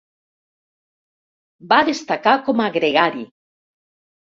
[1.75, 3.27] Va destacar com a gregari.